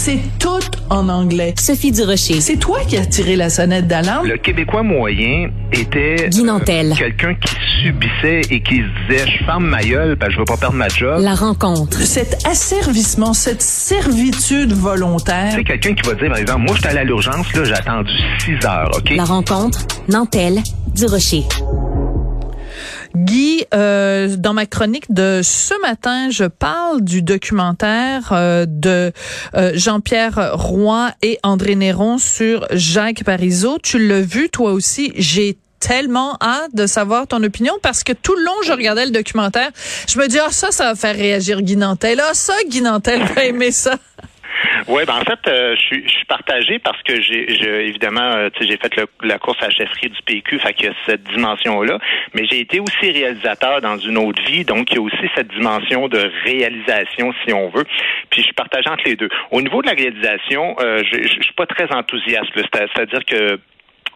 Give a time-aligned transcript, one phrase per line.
[0.00, 1.52] c'est tout en anglais.
[1.58, 2.40] Sophie Durocher.
[2.40, 4.26] C'est toi qui as tiré la sonnette d'alarme?
[4.26, 9.82] Le Québécois moyen était euh, quelqu'un qui subissait et qui se disait je ferme ma
[9.82, 11.20] gueule parce que je veux pas perdre ma job.
[11.20, 11.98] La rencontre.
[11.98, 15.52] Cet asservissement, cette servitude volontaire.
[15.54, 18.66] C'est quelqu'un qui va dire par exemple moi j'étais à l'urgence là, j'ai attendu six
[18.66, 19.10] heures, OK?
[19.14, 20.62] La rencontre Nantel
[20.94, 21.44] Durocher.
[23.72, 29.12] Euh, dans ma chronique de ce matin, je parle du documentaire euh, de
[29.54, 33.78] euh, Jean-Pierre Roy et André Néron sur Jacques Parizeau.
[33.82, 35.12] Tu l'as vu toi aussi.
[35.16, 39.12] J'ai tellement hâte de savoir ton opinion parce que tout le long, je regardais le
[39.12, 39.70] documentaire.
[40.08, 42.20] Je me dis, ah, ça, ça va faire réagir Guy Nantel.
[42.20, 43.96] Ah, ça, Guy Nantel va aimer ça.
[44.88, 48.50] Oui, ben en fait, euh, je, suis, je suis partagé parce que j'ai évidemment, euh,
[48.60, 51.98] j'ai fait la course à la chefferie du PQ, fait qu'il y a cette dimension-là.
[52.34, 55.48] Mais j'ai été aussi réalisateur dans une autre vie, donc il y a aussi cette
[55.48, 57.84] dimension de réalisation, si on veut.
[58.30, 59.28] Puis je suis partagé entre les deux.
[59.50, 62.50] Au niveau de la réalisation, euh, je, suis pas très enthousiaste.
[62.54, 63.58] C'est-à-dire que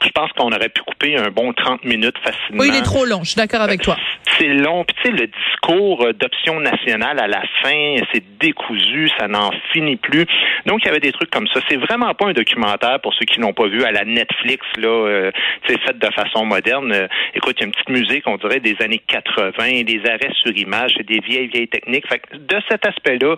[0.02, 2.62] je pense qu'on aurait pu couper un bon 30 minutes facilement.
[2.62, 3.20] Oui, il est trop long.
[3.22, 3.96] Je suis d'accord avec toi.
[4.38, 4.84] C'est long.
[4.84, 9.96] Puis tu sais, le discours d'option nationale à la fin, c'est décousu, ça n'en finit
[9.96, 10.26] plus.
[10.66, 11.60] Donc il y avait des trucs comme ça.
[11.68, 14.88] C'est vraiment pas un documentaire pour ceux qui n'ont pas vu à la Netflix là,
[14.88, 15.30] euh,
[15.66, 16.92] c'est fait de façon moderne.
[16.92, 20.32] Euh, écoute, il y a une petite musique, on dirait des années 80, des arrêts
[20.42, 22.06] sur image, c'est des vieilles vieilles techniques.
[22.08, 23.36] Fait que de cet aspect-là,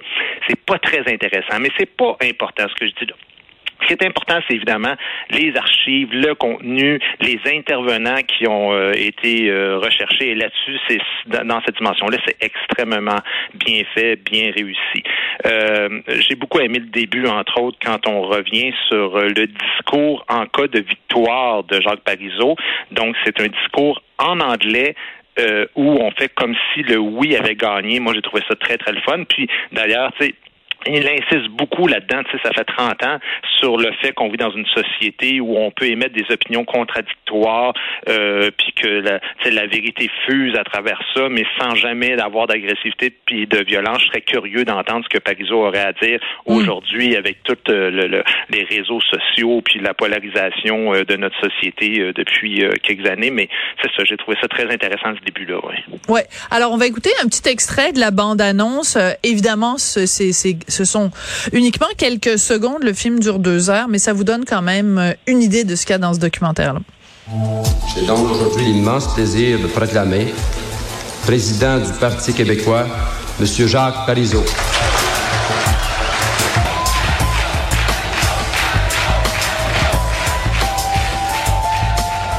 [0.48, 3.14] c'est pas très intéressant, mais c'est pas important ce que je dis là.
[3.80, 4.94] Ce qui est important, c'est évidemment
[5.30, 10.30] les archives, le contenu, les intervenants qui ont euh, été euh, recherchés.
[10.30, 10.98] Et là-dessus, c'est
[11.44, 13.20] dans cette dimension-là, c'est extrêmement
[13.54, 15.02] bien fait, bien réussi.
[15.46, 20.46] Euh, J'ai beaucoup aimé le début, entre autres, quand on revient sur le discours en
[20.46, 22.56] cas de victoire de Jacques Parizeau.
[22.92, 24.94] Donc, c'est un discours en anglais
[25.74, 28.00] où on fait comme si le oui avait gagné.
[28.00, 29.24] Moi, j'ai trouvé ça très, très le fun.
[29.24, 30.34] Puis, d'ailleurs, tu sais,
[30.88, 33.18] il insiste beaucoup là-dedans, tu sais, ça fait 30 ans,
[33.58, 37.72] sur le fait qu'on vit dans une société où on peut émettre des opinions contradictoires,
[38.08, 39.20] euh, puis que la,
[39.50, 44.02] la vérité fuse à travers ça, mais sans jamais avoir d'agressivité puis de violence.
[44.02, 46.52] Je serais curieux d'entendre ce que Parizeau aurait à dire mm.
[46.52, 52.00] aujourd'hui avec tous euh, le, les réseaux sociaux puis la polarisation euh, de notre société
[52.00, 53.30] euh, depuis quelques années.
[53.30, 53.48] Mais
[53.82, 55.58] c'est ça, j'ai trouvé ça très intéressant ce début-là.
[55.64, 55.84] Ouais.
[56.08, 56.26] ouais.
[56.50, 58.98] Alors on va écouter un petit extrait de la bande-annonce.
[59.22, 60.32] évidemment, c'est
[60.76, 61.10] ce sont
[61.52, 62.82] uniquement quelques secondes.
[62.82, 65.74] Le film dure deux heures, mais ça vous donne quand même euh, une idée de
[65.74, 66.80] ce qu'il y a dans ce documentaire-là.
[67.94, 70.32] J'ai donc aujourd'hui l'immense plaisir de proclamer
[71.24, 72.86] président du Parti québécois,
[73.40, 73.46] M.
[73.46, 74.44] Jacques Parizeau.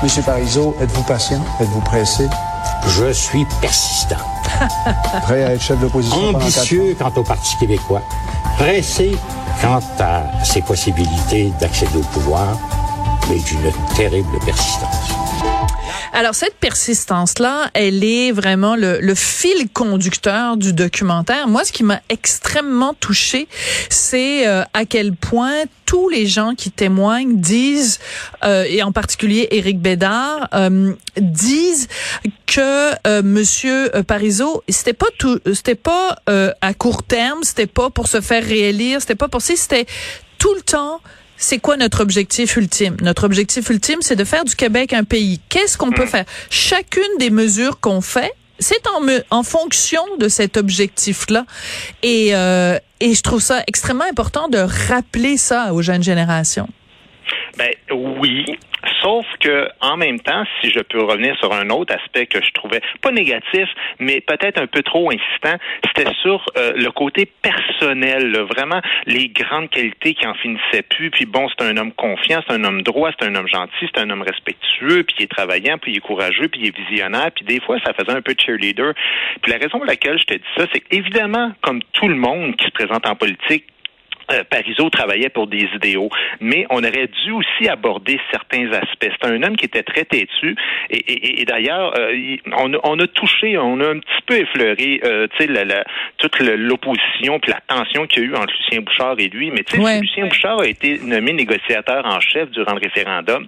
[0.02, 1.44] Monsieur Parizeau, êtes-vous patient?
[1.60, 2.30] Êtes-vous pressé?
[2.88, 4.37] Je suis persistant.
[5.24, 8.02] Prêt à être chef d'opposition Ambitieux quant au Parti québécois
[8.58, 9.16] pressé
[9.62, 12.58] quant à ses possibilités d'accéder au pouvoir,
[13.30, 15.27] mais d'une terrible persistance.
[16.14, 21.48] Alors cette persistance-là, elle est vraiment le, le, fil conducteur du documentaire.
[21.48, 23.48] Moi, ce qui m'a extrêmement touché,
[23.90, 28.00] c'est euh, à quel point tous les gens qui témoignent disent,
[28.44, 31.88] euh, et en particulier Éric Bédard, euh, disent
[32.46, 36.18] que euh, Monsieur Parizeau, c'était pas tout, c'était pas
[36.62, 39.86] à court terme, c'était pas pour se faire réélire, c'était pas pour ça, c'était
[40.38, 41.00] tout le temps
[41.38, 42.98] c'est quoi notre objectif ultime?
[43.02, 45.40] Notre objectif ultime, c'est de faire du Québec un pays.
[45.50, 46.10] Qu'est-ce qu'on peut mm.
[46.10, 46.26] faire?
[46.50, 51.46] Chacune des mesures qu'on fait, c'est en, en fonction de cet objectif-là.
[52.04, 54.58] Et, euh, et je trouve ça extrêmement important de
[54.90, 56.68] rappeler ça aux jeunes générations.
[57.58, 58.46] Ben oui,
[59.02, 62.52] Sauf que, en même temps, si je peux revenir sur un autre aspect que je
[62.52, 63.68] trouvais pas négatif,
[64.00, 69.70] mais peut-être un peu trop insistant, c'était sur euh, le côté personnel, vraiment les grandes
[69.70, 71.10] qualités qui en finissaient plus.
[71.10, 74.00] Puis bon, c'est un homme confiant, c'est un homme droit, c'est un homme gentil, c'est
[74.00, 77.32] un homme respectueux, puis il est travaillant, puis il est courageux, puis il est visionnaire.
[77.36, 78.94] Puis des fois, ça faisait un peu de cheerleader.
[79.42, 82.56] Puis la raison pour laquelle je te dis ça, c'est évidemment, comme tout le monde
[82.56, 83.66] qui se présente en politique,
[84.32, 86.10] euh, Parizeau travaillait pour des idéaux,
[86.40, 89.10] mais on aurait dû aussi aborder certains aspects.
[89.22, 90.56] C'est un homme qui était très têtu,
[90.90, 95.66] et, d'ailleurs, euh, on, a touché, on a un petit peu effleuré, euh, tu sais,
[95.66, 95.84] la,
[96.18, 99.52] toute l'opposition puis la tension qu'il y a eu entre Lucien Bouchard et lui.
[99.52, 103.48] Mais tu sais, Lucien Bouchard a été nommé négociateur en chef durant le référendum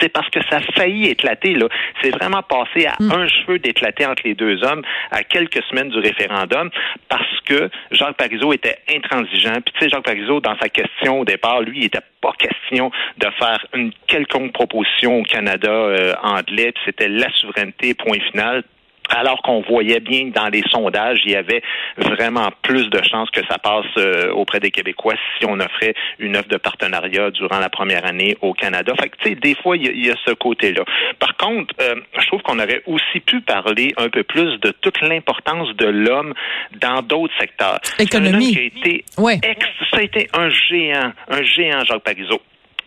[0.00, 1.54] c'est parce que ça a failli éclater.
[1.54, 1.68] Là.
[2.02, 3.12] C'est vraiment passé à mm.
[3.12, 6.70] un cheveu d'éclater entre les deux hommes à quelques semaines du référendum
[7.08, 9.60] parce que Jacques Parizeau était intransigeant.
[9.64, 12.90] Puis tu sais, Jacques Parizeau, dans sa question au départ, lui, il n'était pas question
[13.18, 16.72] de faire une quelconque proposition au Canada euh, anglais.
[16.72, 18.64] Puis c'était la souveraineté, point final.
[19.08, 21.62] Alors qu'on voyait bien que dans les sondages, il y avait
[21.96, 26.36] vraiment plus de chances que ça passe euh, auprès des Québécois si on offrait une
[26.36, 28.92] offre de partenariat durant la première année au Canada.
[29.00, 30.84] Fait que, tu sais, des fois, il y, a ce côté-là.
[31.18, 35.00] Par contre, euh, je trouve qu'on aurait aussi pu parler un peu plus de toute
[35.00, 36.34] l'importance de l'homme
[36.80, 37.78] dans d'autres secteurs.
[37.98, 38.52] Économie.
[38.52, 39.40] Qui a été ouais.
[39.90, 42.40] ça a été un géant, un géant, Jacques Parizeau.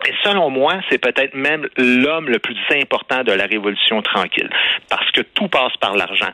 [0.07, 4.49] Et selon moi, c'est peut-être même l'homme le plus important de la révolution tranquille,
[4.89, 6.31] parce que tout passe par l'argent.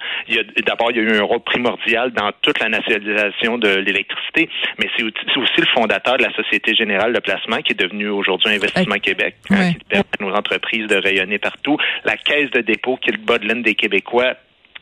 [0.65, 4.49] D'abord, il y a eu un rôle primordial dans toute la nationalisation de l'électricité,
[4.79, 8.55] mais c'est aussi le fondateur de la Société générale de placement qui est devenue aujourd'hui
[8.55, 11.77] Investissement Québec, hein, qui permet à nos entreprises de rayonner partout.
[12.05, 14.35] La Caisse de dépôt qui est le bas de des Québécois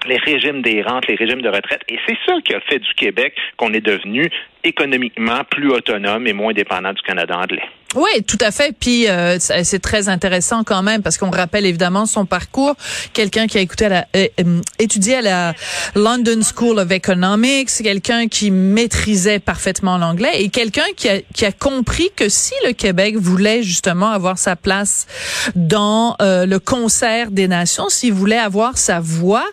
[0.07, 1.81] les régimes des rentes, les régimes de retraite.
[1.89, 4.29] Et c'est ça qui a fait du Québec qu'on est devenu
[4.63, 7.63] économiquement plus autonome et moins dépendant du Canada anglais.
[7.95, 8.75] Oui, tout à fait.
[8.77, 12.75] Puis euh, c'est très intéressant quand même parce qu'on rappelle évidemment son parcours.
[13.13, 15.53] Quelqu'un qui a écouté à la, euh, euh, étudié à la
[15.95, 21.53] London School of Economics, quelqu'un qui maîtrisait parfaitement l'anglais et quelqu'un qui a, qui a
[21.53, 25.07] compris que si le Québec voulait justement avoir sa place
[25.55, 29.45] dans le concert des nations, s'il voulait avoir sa voix,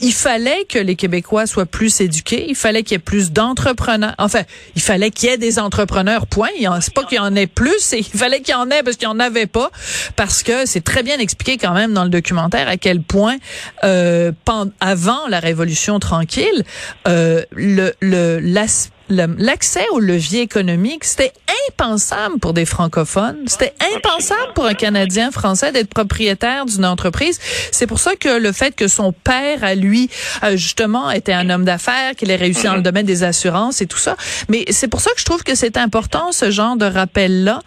[0.00, 4.14] il fallait que les Québécois soient plus éduqués, il fallait qu'il y ait plus d'entrepreneurs.
[4.18, 4.42] Enfin,
[4.74, 6.26] il fallait qu'il y ait des entrepreneurs.
[6.26, 6.48] Point.
[6.80, 9.08] C'est pas qu'il y en ait plus il fallait qu'il y en ait parce qu'il
[9.08, 9.70] n'y en avait pas.
[10.16, 13.36] Parce que c'est très bien expliqué quand même dans le documentaire à quel point,
[13.84, 14.32] euh,
[14.80, 16.64] avant la Révolution tranquille,
[17.06, 18.38] euh, le, le
[19.08, 21.32] l'accès au levier économique, c'était
[21.68, 23.38] impensable pour des francophones.
[23.46, 27.38] C'était impensable pour un Canadien français d'être propriétaire d'une entreprise.
[27.72, 30.10] C'est pour ça que le fait que son père, à lui,
[30.42, 33.86] euh, justement, était un homme d'affaires, qu'il ait réussi dans le domaine des assurances et
[33.86, 34.16] tout ça.
[34.48, 37.60] Mais c'est pour ça que je trouve que c'est important, ce genre de rappel-là,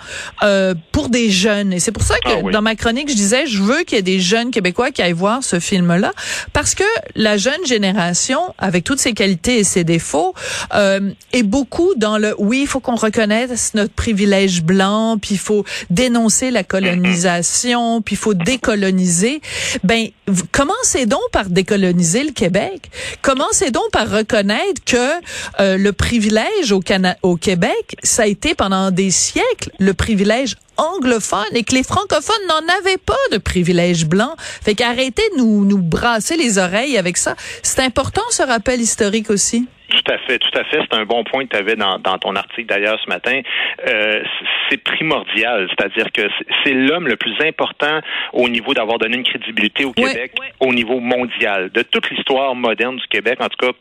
[0.43, 1.73] euh, pour des jeunes.
[1.73, 3.99] Et c'est pour ça que ah dans ma chronique, je disais, je veux qu'il y
[3.99, 6.11] ait des jeunes Québécois qui aillent voir ce film-là.
[6.53, 6.83] Parce que
[7.15, 10.33] la jeune génération, avec toutes ses qualités et ses défauts,
[10.73, 15.39] euh, est beaucoup dans le oui, il faut qu'on reconnaisse notre privilège blanc, puis il
[15.39, 19.41] faut dénoncer la colonisation, puis il faut décoloniser.
[19.83, 20.09] Ben
[20.51, 22.89] commencez donc par décoloniser le Québec.
[23.21, 25.11] Commencez donc par reconnaître que
[25.59, 30.55] euh, le privilège au, Cana au Québec, ça a été pendant des siècles le privilège
[30.77, 34.35] anglophone et que les francophones n'en avaient pas de privilège blanc.
[34.37, 37.35] Fait qu'arrêtez de nous, nous brasser les oreilles avec ça.
[37.63, 39.67] C'est important ce rappel historique aussi.
[39.89, 40.79] Tout à fait, tout à fait.
[40.81, 43.41] C'est un bon point que tu avais dans, ton article d'ailleurs ce matin.
[43.87, 44.23] Euh,
[44.69, 46.21] c'est primordial, c'est-à-dire que
[46.63, 47.99] c'est l'homme le plus important
[48.33, 51.69] au niveau d'avoir donné une crédibilité au Québec, au niveau mondial.
[51.71, 53.73] De toute l'histoire moderne du Québec, en tout cas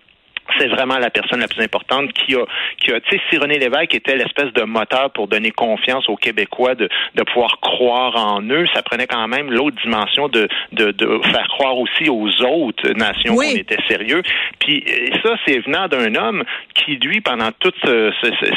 [0.58, 2.44] c'est vraiment la personne la plus importante qui a,
[2.78, 6.16] qui a, tu sais, si René Lévesque était l'espèce de moteur pour donner confiance aux
[6.16, 10.90] Québécois de, de pouvoir croire en eux, ça prenait quand même l'autre dimension de, de,
[10.92, 14.22] de faire croire aussi aux autres nations qu'on était sérieux.
[14.58, 14.84] Puis
[15.22, 17.76] ça, c'est venant d'un homme qui, lui, pendant toutes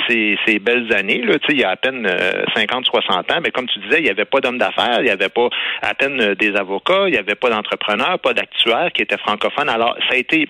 [0.08, 2.08] ces, ces, belles années, là, tu sais, il y a à peine
[2.56, 5.06] 50, euh, 60 ans, mais comme tu disais, il n'y avait pas d'homme d'affaires, il
[5.06, 5.50] n'y avait pas
[5.82, 9.70] à peine euh, des avocats, il n'y avait pas d'entrepreneurs, pas d'actuaires qui étaient francophones.
[9.70, 10.48] Alors, ça a été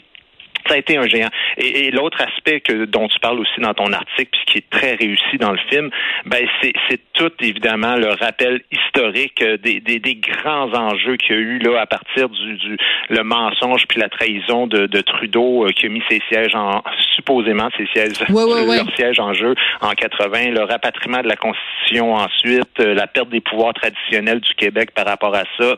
[0.68, 1.30] ça a été un géant.
[1.58, 4.96] Et, l'autre aspect que dont tu parles aussi dans ton article, puis qui est très
[4.96, 5.90] réussi dans le film,
[6.26, 6.72] ben c'est,
[7.14, 11.82] tout évidemment le rappel historique des, des, des grands enjeux qu'il y a eu là
[11.82, 12.78] à partir du, du
[13.10, 16.82] le mensonge puis la trahison de, de Trudeau euh, qui a mis ses sièges en
[17.16, 22.80] supposément ses sièges leur siège en jeu en 80, le rapatriement de la Constitution ensuite,
[22.80, 25.78] euh, la perte des pouvoirs traditionnels du Québec par rapport à ça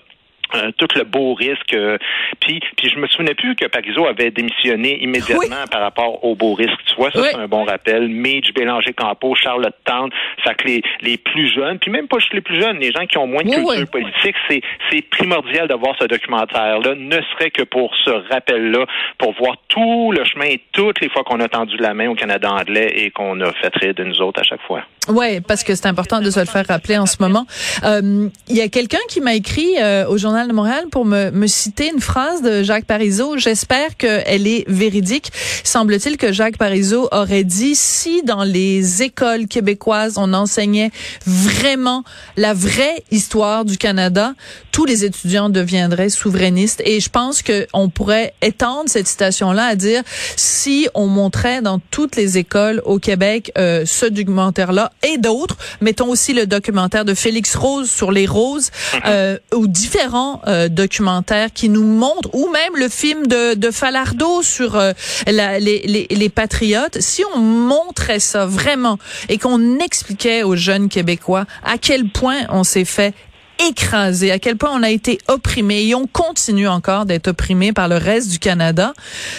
[0.56, 1.74] euh, tout le beau risque.
[1.74, 1.98] Euh,
[2.40, 6.54] puis, puis je me souvenais plus que Parizeau avait démissionné immédiatement par rapport au beau
[6.54, 6.78] risque.
[6.88, 8.08] Tu vois, ça c'est un bon rappel.
[8.08, 10.10] Midge, Bélanger, Campo, Charlotte Town,
[10.44, 13.06] ça que les, les plus jeunes, puis même pas juste les plus jeunes, les gens
[13.06, 17.52] qui ont moins de culture politique, c'est c'est primordial de voir ce documentaire-là, ne serait
[17.52, 18.86] que pour ce rappel-là,
[19.18, 22.16] pour voir tout le chemin et toutes les fois qu'on a tendu la main au
[22.16, 24.84] Canada anglais et qu'on a fait rire de nous autres à chaque fois.
[25.10, 27.46] Ouais, parce que c'est important de se le faire rappeler en ce moment.
[27.84, 31.30] Euh, il y a quelqu'un qui m'a écrit euh, au journal de Montréal pour me,
[31.30, 33.38] me citer une phrase de Jacques Parizeau.
[33.38, 35.34] J'espère qu'elle est véridique.
[35.66, 40.92] Semble-t-il que Jacques Parizeau aurait dit si dans les écoles québécoises on enseignait
[41.28, 42.06] vraiment
[42.38, 44.34] la vraie histoire du Canada,
[44.72, 46.82] tous les étudiants deviendraient souverainistes.
[46.86, 50.02] Et je pense que on pourrait étendre cette citation-là à dire
[50.38, 56.10] si on montrait dans toutes les écoles au Québec euh, ce documentaire-là et d'autres, mettons
[56.10, 58.72] aussi le documentaire de Félix Rose sur les roses
[59.06, 64.42] euh, ou différents euh, documentaires qui nous montrent, ou même le film de, de Falardeau
[64.42, 64.94] sur euh,
[65.28, 68.98] la, les, les, les patriotes, si on montrait ça vraiment
[69.30, 73.14] et qu'on expliquait aux jeunes Québécois à quel point on s'est fait
[73.60, 77.88] écrasé, à quel point on a été opprimé et on continue encore d'être opprimé par
[77.88, 78.94] le reste du Canada,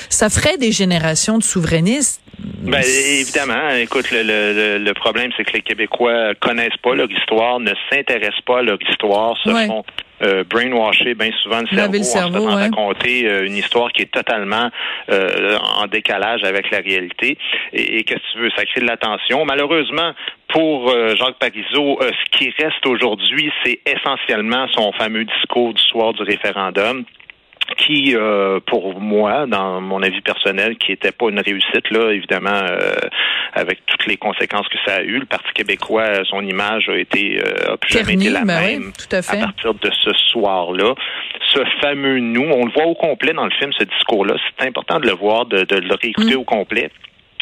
[0.08, 2.20] ça ferait des générations de souverainistes.
[2.38, 7.60] Ben, évidemment, écoute, le, le, le problème, c'est que les Québécois connaissent pas leur histoire,
[7.60, 9.66] ne s'intéressent pas à leur histoire, se Ouais.
[9.66, 9.84] font
[10.22, 12.62] euh, brainwasher bien souvent le cerveau, le cerveau, en se ouais.
[12.62, 14.68] raconter euh, une histoire qui est totalement
[15.10, 17.36] euh, en décalage avec la réalité.
[17.72, 19.44] Et, et qu'est-ce que tu veux, ça crée de l'attention.
[19.44, 20.12] Malheureusement,
[20.54, 25.82] pour euh, Jacques Parizeau, euh, ce qui reste aujourd'hui, c'est essentiellement son fameux discours du
[25.82, 27.04] soir du référendum
[27.78, 32.50] qui, euh, pour moi, dans mon avis personnel, qui était pas une réussite, là, évidemment,
[32.70, 32.92] euh,
[33.54, 35.18] avec toutes les conséquences que ça a eu.
[35.18, 38.82] Le Parti québécois, son image a été euh, a plus jamais été la ben même
[38.86, 39.40] oui, tout à fait.
[39.40, 40.94] partir de ce soir-là.
[41.52, 44.34] Ce fameux nous, on le voit au complet dans le film, ce discours-là.
[44.58, 46.38] C'est important de le voir, de, de le réécouter Mm.
[46.38, 46.90] au complet.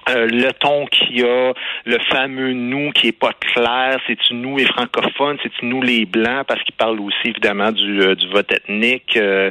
[0.08, 1.52] Euh, le ton qu'il y a,
[1.84, 6.44] le fameux nous qui est pas clair, c'est-tu nous les francophones, c'est-tu nous les blancs,
[6.46, 9.50] parce qu'il parle aussi évidemment du, euh, du vote ethnique, euh,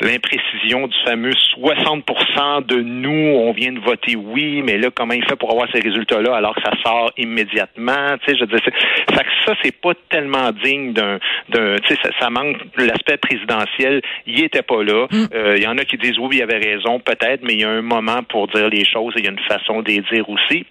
[0.00, 5.24] l'imprécision du fameux 60% de nous, on vient de voter oui, mais là comment il
[5.24, 8.60] fait pour avoir ces résultats-là alors que ça sort immédiatement, tu sais, je veux dire,
[8.60, 11.18] fait que ça c'est pas tellement digne d'un,
[11.50, 15.06] d'un, tu sais, ça, ça manque l'aspect présidentiel, il était pas là.
[15.34, 17.64] Euh, Il y en a qui disent oui, il avait raison, peut-être, mais il y
[17.64, 20.66] a un moment pour dire les choses et il y a une façon dire aussi.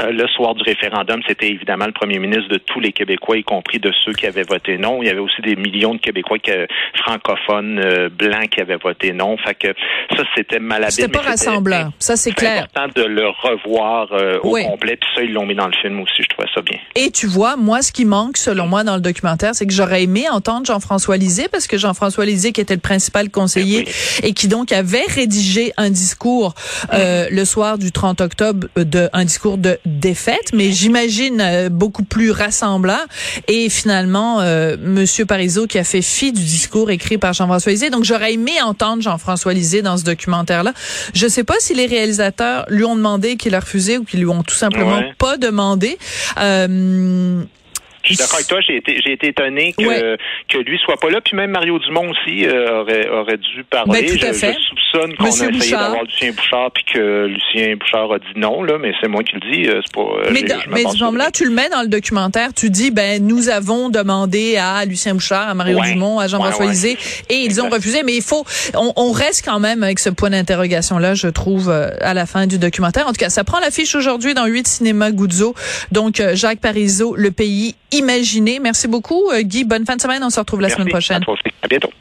[0.00, 3.44] Euh, Le soir du référendum, c'était évidemment le premier ministre de tous les Québécois, y
[3.44, 5.02] compris de ceux qui avaient voté non.
[5.02, 6.50] Il y avait aussi des millions de Québécois qui,
[7.04, 9.36] francophones, euh, blancs, qui avaient voté non.
[9.38, 9.68] Fait que
[10.16, 10.92] ça, c'était malhabile.
[10.92, 12.64] C'était pas rassembleur, ça c'est C'est clair.
[12.74, 14.64] important de le revoir euh, au Oui.
[14.64, 14.96] complet.
[14.96, 16.22] Puis ça, ils l'ont mis dans le film aussi.
[16.22, 16.78] Je trouvais ça bien.
[16.94, 20.02] Et tu vois, moi, ce qui manque, selon moi, dans le documentaire, c'est que j'aurais
[20.04, 23.92] aimé entendre Jean-François Lisée, parce que Jean-François Lisée, qui était le principal conseiller Ben
[24.28, 26.54] et qui donc avait rédigé un discours
[26.92, 31.68] euh, le soir du 30 octobre, euh, de, un discours de défaite, mais j'imagine euh,
[31.68, 33.04] beaucoup plus rassembleur.
[33.48, 37.90] Et finalement, euh, Monsieur Parizeau qui a fait fi du discours écrit par Jean-François Lisée.
[37.90, 40.72] Donc, j'aurais aimé entendre Jean-François Lisée dans ce documentaire-là.
[41.14, 44.28] Je sais pas si les réalisateurs lui ont demandé qu'il a refusé ou qu'ils lui
[44.28, 45.14] ont tout simplement Ouais.
[45.18, 45.98] pas demandé.
[46.38, 47.42] Euh,
[48.02, 48.60] Je suis d'accord avec toi.
[48.66, 50.16] J'ai été, j'ai été étonné que, Ouais.
[50.48, 51.20] que lui soit pas là.
[51.20, 54.02] Puis même Mario Dumont aussi euh, aurait, aurait dû parler.
[54.02, 54.54] Ben, tout à fait.
[54.58, 55.80] je soupçonne qu'on a essayé Bouchard.
[55.82, 59.34] d'avoir Lucien Bouchard puis que Lucien Bouchard a dit non là, mais c'est moi qui
[59.34, 59.68] le dis.
[59.68, 60.00] euh, C'est pas.
[60.00, 62.90] euh, Mais, dans- je mais sur moment-là, tu le mets dans le documentaire, tu dis,
[62.90, 65.92] ben, nous avons demandé à Lucien Bouchard, à Mario Ouais.
[65.92, 66.70] Dumont, à Jean-François Ouais.
[66.72, 66.98] Lisée,
[67.30, 68.02] et ils ont refusé.
[68.04, 68.44] Mais il faut,
[68.74, 72.46] on, on reste quand même avec ce point d'interrogation-là, je trouve, euh, à la fin
[72.46, 73.06] du documentaire.
[73.06, 75.54] En tout cas, ça prend l'affiche aujourd'hui dans 8 cinémas Guzzo.
[75.90, 78.58] Donc, Jacques Parizeau, Le Pays Imaginé.
[78.58, 79.64] Merci beaucoup, euh, Guy.
[79.64, 80.22] Bonne fin de semaine.
[80.24, 80.80] On se retrouve la Merci.
[80.80, 81.16] semaine prochaine.
[81.18, 81.54] À toi aussi.
[81.62, 81.92] À bientôt.